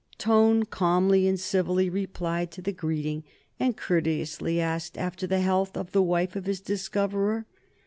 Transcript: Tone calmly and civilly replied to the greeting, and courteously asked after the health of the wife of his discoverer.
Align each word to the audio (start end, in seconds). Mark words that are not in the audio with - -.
Tone 0.17 0.63
calmly 0.63 1.27
and 1.27 1.39
civilly 1.39 1.87
replied 1.87 2.49
to 2.53 2.61
the 2.63 2.71
greeting, 2.71 3.23
and 3.59 3.77
courteously 3.77 4.59
asked 4.59 4.97
after 4.97 5.27
the 5.27 5.41
health 5.41 5.77
of 5.77 5.91
the 5.91 6.01
wife 6.01 6.35
of 6.35 6.45
his 6.47 6.59
discoverer. 6.59 7.45